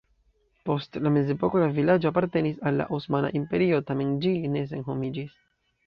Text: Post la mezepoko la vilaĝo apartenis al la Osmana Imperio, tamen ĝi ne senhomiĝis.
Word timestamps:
Post 0.69 0.97
la 1.07 1.11
mezepoko 1.17 1.61
la 1.65 1.67
vilaĝo 1.77 2.11
apartenis 2.11 2.59
al 2.71 2.79
la 2.81 2.89
Osmana 2.99 3.33
Imperio, 3.43 3.87
tamen 3.93 4.19
ĝi 4.27 4.37
ne 4.57 4.69
senhomiĝis. 4.75 5.43